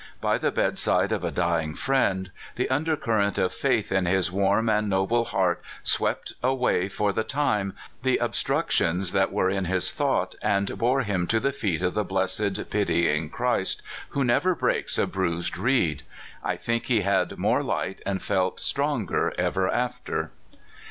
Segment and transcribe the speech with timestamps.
[0.19, 4.67] By the bed side of a dying friend, the undercurrent of faith in his warm
[4.67, 10.33] and noble heart swept away for the time the obstructions that were in his thought,
[10.41, 15.05] and bore him to the feet of the blessed, pitying Christ, who never breaks a
[15.05, 16.01] bruised reed.
[16.43, 20.31] I think he had more light, and felt stronger ever after.